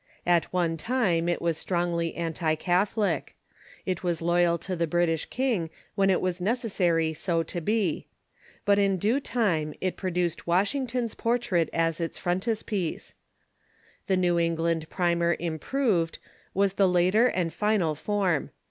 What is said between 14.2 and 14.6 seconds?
Eng